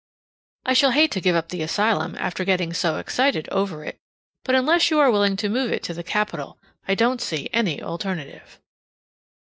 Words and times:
I 0.65 0.73
shall 0.73 0.89
hate 0.93 1.11
to 1.11 1.21
give 1.21 1.35
up 1.35 1.49
the 1.49 1.61
asylum 1.61 2.15
after 2.17 2.43
getting 2.43 2.73
so 2.73 2.97
excited 2.97 3.47
over 3.49 3.85
it, 3.85 3.99
but 4.43 4.55
unless 4.55 4.89
you 4.89 4.97
are 4.99 5.11
willing 5.11 5.35
to 5.35 5.47
move 5.47 5.71
it 5.71 5.83
to 5.83 5.93
the 5.93 6.01
capital, 6.01 6.57
I 6.87 6.95
don't 6.95 7.21
see 7.21 7.51
any 7.53 7.83
alternative. 7.83 8.59